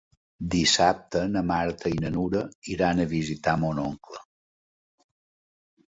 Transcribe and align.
Dissabte 0.53 1.21
na 1.33 1.43
Marta 1.49 1.93
i 1.97 2.01
na 2.05 2.11
Nura 2.17 2.41
iran 2.77 3.03
a 3.03 3.07
visitar 3.15 3.57
mon 3.65 3.85
oncle. 3.85 4.27